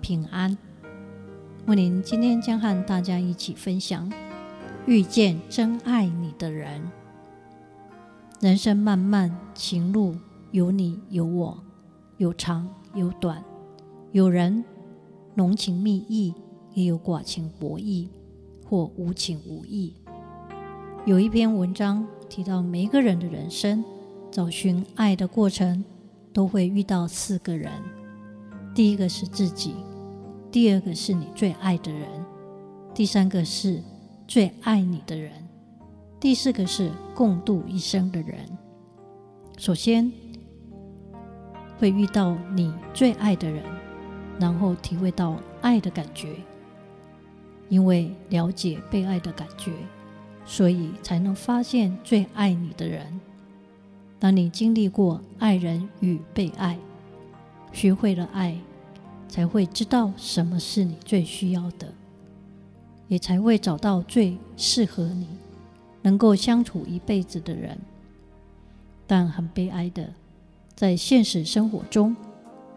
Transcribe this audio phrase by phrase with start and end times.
[0.00, 0.56] 平安。
[1.66, 4.10] 木林今天将和大家一起分享
[4.86, 6.80] 遇见真爱你的人。
[8.40, 10.16] 人生漫漫，情路
[10.50, 11.58] 有你有我，
[12.16, 13.44] 有长有短，
[14.12, 14.64] 有人
[15.34, 16.32] 浓情蜜意，
[16.72, 18.08] 也有寡情薄意，
[18.64, 19.94] 或无情无义。
[21.04, 23.84] 有一篇文章提到，每一个人的人生
[24.30, 25.84] 找寻爱的过程，
[26.32, 27.72] 都会遇到四个人。
[28.74, 29.74] 第一个是自己。
[30.50, 32.08] 第二个是你最爱的人，
[32.94, 33.82] 第三个是
[34.26, 35.30] 最爱你的人，
[36.18, 38.38] 第四个是共度一生的人。
[39.58, 40.10] 首先
[41.78, 43.62] 会遇到你最爱的人，
[44.40, 46.34] 然后体会到爱的感觉，
[47.68, 49.72] 因为了解被爱的感觉，
[50.46, 53.20] 所以才能发现最爱你的人。
[54.18, 56.78] 当你经历过爱人与被爱，
[57.70, 58.56] 学会了爱。
[59.28, 61.92] 才会知道什么是你最需要的，
[63.06, 65.28] 也才会找到最适合你、
[66.02, 67.78] 能够相处一辈子的人。
[69.06, 70.12] 但很悲哀的，
[70.74, 72.16] 在现实生活中，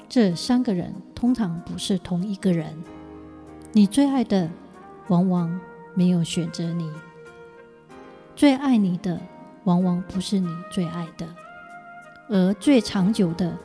[0.07, 2.73] 这三个人通常不是同一个人。
[3.73, 4.49] 你最爱的，
[5.07, 5.59] 往往
[5.95, 6.89] 没有选择你；
[8.35, 9.19] 最爱你的，
[9.63, 11.25] 往往不是你最爱的；
[12.29, 13.57] 而最长久的，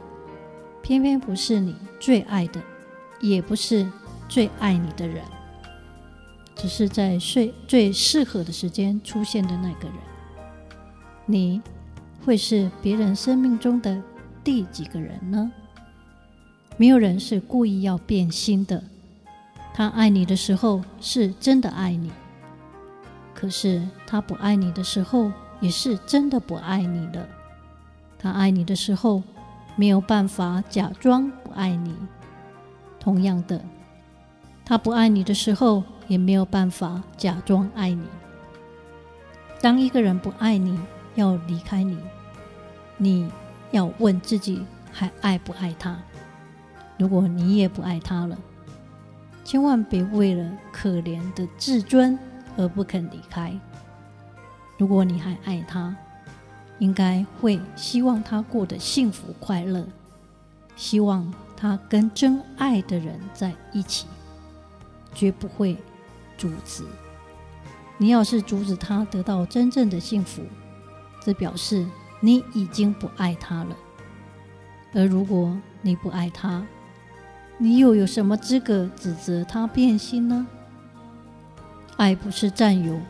[0.82, 2.60] 偏偏不是你最爱的。
[3.20, 3.86] 也不是
[4.28, 5.22] 最爱你的人，
[6.54, 9.96] 只是在最最适合的时间出现的那个人。
[11.26, 11.60] 你
[12.24, 14.00] 会是别人生命中的
[14.44, 15.50] 第几个人呢？
[16.76, 18.82] 没有人是故意要变心的。
[19.72, 22.10] 他爱你的时候是真的爱你，
[23.34, 27.26] 可是他不爱你的时候也是真的不爱你了。
[28.18, 29.22] 他爱你的时候
[29.74, 31.94] 没有办法假装不爱你。
[33.06, 33.64] 同样的，
[34.64, 38.02] 他不爱你的时候，也没有办法假装爱你。
[39.60, 40.76] 当一个人不爱你，
[41.14, 41.96] 要离开你，
[42.96, 43.30] 你
[43.70, 45.96] 要问自己还爱不爱他？
[46.98, 48.36] 如果你也不爱他了，
[49.44, 52.18] 千万别为了可怜的自尊
[52.56, 53.56] 而不肯离开。
[54.78, 55.94] 如果你还爱他，
[56.80, 59.86] 应该会希望他过得幸福快乐，
[60.74, 61.32] 希望。
[61.56, 64.06] 他跟真爱的人在一起，
[65.14, 65.76] 绝不会
[66.36, 66.84] 阻止。
[67.98, 70.42] 你要是阻止他得到真正的幸福，
[71.22, 71.86] 这表示
[72.20, 73.76] 你已经不爱他了。
[74.92, 76.64] 而如果你不爱他，
[77.58, 80.46] 你又有什么资格指责他变心呢？
[81.96, 83.00] 爱不是占有。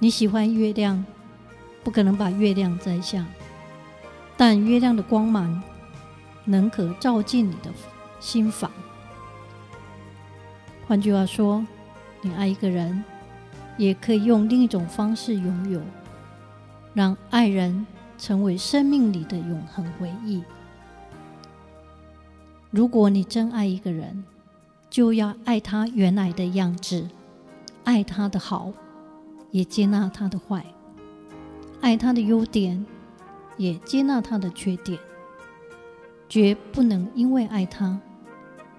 [0.00, 1.04] 你喜欢月亮，
[1.84, 3.24] 不可能把月亮摘下，
[4.36, 5.62] 但月亮的光芒。
[6.46, 7.70] 能可照进你的
[8.18, 8.70] 心房。
[10.86, 11.66] 换句话说，
[12.22, 13.04] 你爱一个人，
[13.76, 15.82] 也可以用另一种方式拥有，
[16.94, 17.86] 让爱人
[18.16, 20.42] 成为生命里的永恒回忆。
[22.70, 24.24] 如果你真爱一个人，
[24.88, 27.08] 就要爱他原来的样子，
[27.84, 28.72] 爱他的好，
[29.50, 30.60] 也接纳他的坏；
[31.80, 32.86] 爱他的优点，
[33.56, 34.98] 也接纳他的缺点。
[36.28, 37.98] 绝不能因为爱他，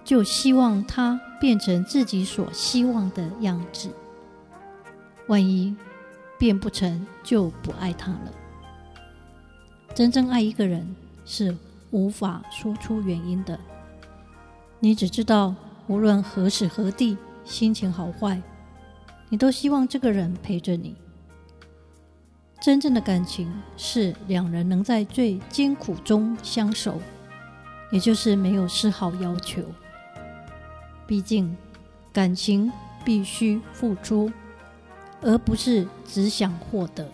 [0.04, 3.90] 就希望他变成自己所希望的样子。
[5.26, 5.76] 万一
[6.38, 8.32] 变不成，就不爱他了。
[9.94, 10.94] 真正爱一个人
[11.24, 11.56] 是
[11.90, 13.58] 无法说出原因的，
[14.80, 15.54] 你只知道
[15.86, 18.40] 无论何时何地，心情好坏，
[19.28, 20.94] 你都希望这个人陪着你。
[22.60, 27.00] 真正的感情是两人能在最艰苦中相守。
[27.90, 29.62] 也就是没有丝毫要求，
[31.06, 31.56] 毕竟
[32.12, 32.70] 感情
[33.04, 34.30] 必须付出，
[35.22, 37.08] 而不是只想获得。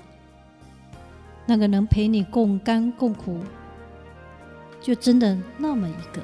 [1.47, 3.41] 那个能陪你共甘共苦，
[4.81, 6.21] 就真的那么一个。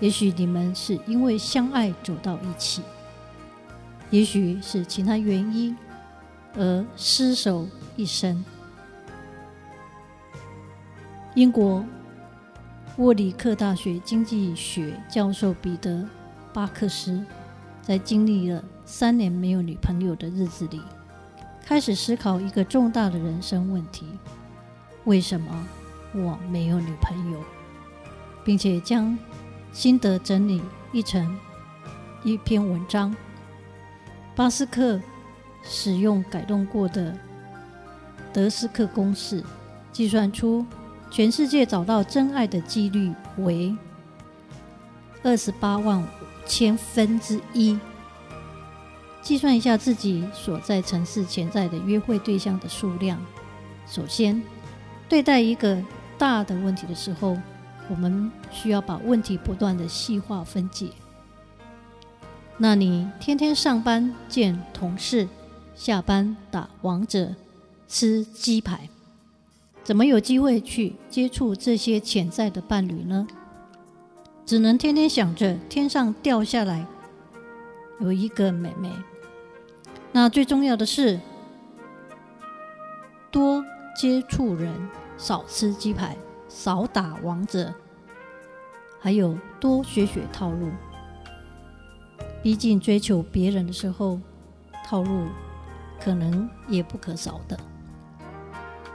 [0.00, 2.82] 也许你们是因为相爱走到一起，
[4.10, 5.76] 也许是其他原因
[6.56, 8.44] 而厮守一生。
[11.36, 11.84] 英国。
[13.00, 15.90] 沃里克大学经济学教授彼得·
[16.52, 17.24] 巴克斯
[17.80, 20.82] 在经历了三年没有女朋友的日子里，
[21.64, 24.06] 开始思考一个重大的人生问题：
[25.04, 25.66] 为什么
[26.12, 27.42] 我没有女朋友？
[28.44, 29.16] 并且将
[29.72, 30.60] 心得整理
[30.92, 31.38] 一成
[32.22, 33.16] 一篇文章。
[34.36, 35.00] 巴斯克
[35.62, 37.16] 使用改动过的
[38.30, 39.42] 德斯克公式，
[39.90, 40.66] 计算出
[41.10, 43.76] 全世界找到真爱的几率为
[45.22, 46.06] 二十八万五
[46.46, 47.78] 千分之一。
[49.20, 53.20] 计算一下自己所在城市潜在的约会对象的数量。
[53.86, 54.40] 首先，
[55.08, 55.82] 对待一个
[56.16, 57.36] 大的问题的时候，
[57.88, 60.88] 我们需要把问题不断的细化分解。
[62.56, 65.28] 那你天天上班见同事，
[65.74, 67.34] 下班打王者、
[67.88, 68.88] 吃鸡排，
[69.90, 73.26] 怎么有机会去接触这些潜在的伴侣呢？
[74.46, 76.86] 只能天天想着天上掉下来
[77.98, 78.88] 有一个美眉。
[80.12, 81.18] 那最重要的是，
[83.32, 83.64] 多
[83.96, 84.72] 接触人，
[85.18, 86.16] 少吃鸡排，
[86.48, 87.74] 少打王者，
[89.00, 90.68] 还有多学学套路。
[92.44, 94.20] 毕竟追求别人的时候，
[94.86, 95.26] 套路
[96.00, 97.58] 可能也不可少的。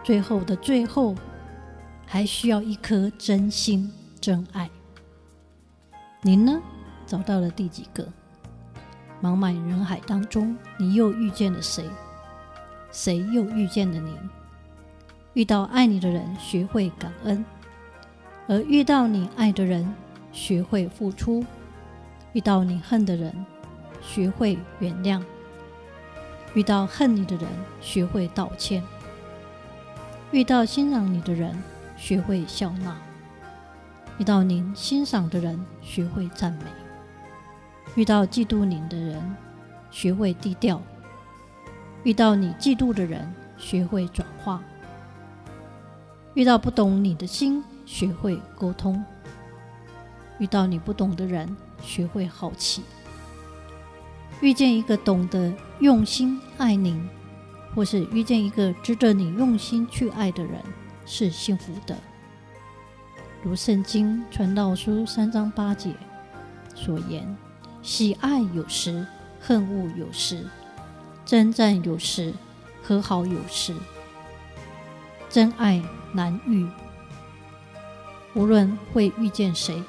[0.05, 1.15] 最后的最后，
[2.05, 3.91] 还需要一颗真心
[4.21, 4.69] 真爱。
[6.21, 6.61] 您呢？
[7.07, 8.07] 找到了第几个？
[9.19, 11.89] 茫茫人海当中，你又遇见了谁？
[12.91, 14.15] 谁又遇见了你？
[15.33, 17.43] 遇到爱你的人，学会感恩；
[18.47, 19.91] 而遇到你爱的人，
[20.31, 21.43] 学会付出；
[22.33, 23.33] 遇到你恨的人，
[24.03, 25.19] 学会原谅；
[26.53, 27.49] 遇到恨你的人，
[27.81, 28.83] 学会道歉；
[30.31, 31.55] 遇到欣赏你的人，
[31.95, 32.93] 学会笑纳；
[34.17, 36.65] 遇到您欣赏的人，学会赞美。
[37.95, 39.35] 遇到嫉妒你的人，
[39.91, 40.79] 学会低调；
[42.03, 44.59] 遇到你嫉妒的人，学会转化；
[46.33, 49.01] 遇到不懂你的心，学会沟通；
[50.39, 52.83] 遇到你不懂的人，学会好奇。
[54.41, 56.99] 遇见一个懂得用心爱你，
[57.75, 60.61] 或是遇见一个值得你用心去爱的人，
[61.05, 61.97] 是幸福的。
[63.43, 65.93] 如圣经传道书三章八节
[66.73, 67.35] 所言。
[67.83, 69.05] 喜爱有时，
[69.39, 70.37] 恨恶有时；
[71.23, 72.33] 争战有时，
[72.81, 73.75] 和好有时。
[75.29, 75.79] 真爱
[76.11, 76.67] 难遇，
[78.33, 79.83] 无论会遇见谁，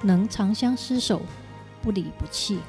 [0.00, 1.20] 能长相厮守，
[1.82, 2.60] 不离不弃。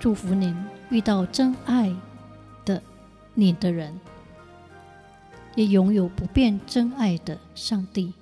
[0.00, 0.56] 祝福您
[0.88, 1.94] 遇到真爱
[2.64, 2.82] 的
[3.34, 3.98] 你的人，
[5.56, 8.12] 也拥有不变真爱的上帝。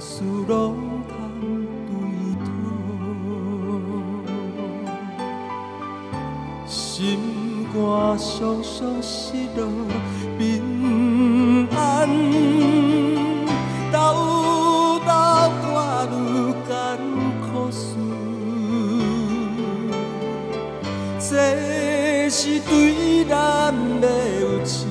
[0.00, 1.14] 事拢通
[1.86, 1.92] 对
[2.42, 2.48] 渡，
[6.66, 7.78] 心肝
[8.16, 9.60] 常常失落
[10.38, 11.78] 平安。
[22.32, 24.08] 是对咱要
[24.40, 24.88] 有信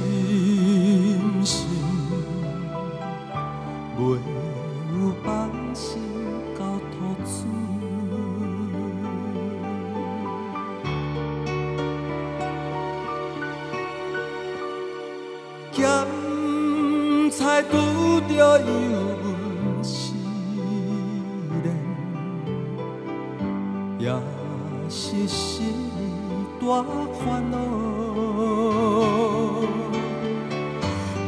[26.84, 27.58] 烦恼，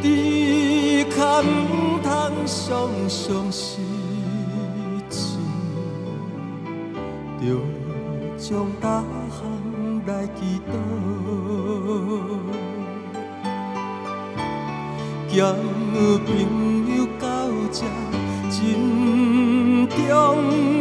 [0.01, 1.45] 只可唔
[2.01, 2.09] 通
[2.45, 3.81] 常常失
[5.09, 5.37] 志，
[7.39, 7.43] 着
[8.37, 9.39] 将大项
[10.05, 10.73] 来祈祷，
[15.27, 15.35] 交
[16.25, 16.27] 朋
[16.95, 17.25] 友到
[17.71, 17.79] 这
[18.49, 18.57] 珍
[19.89, 20.80] 重。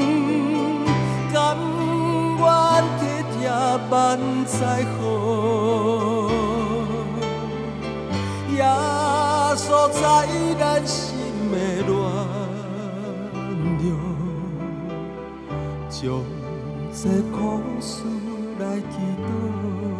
[4.60, 6.28] 万载好，
[8.52, 8.62] 也
[9.56, 10.00] 所在
[10.58, 11.16] 咱心
[11.50, 11.90] 的暖
[13.80, 13.88] 融，
[15.88, 15.98] 将
[16.92, 17.38] 这苦
[17.80, 18.04] 事
[18.58, 19.99] 来祈祷。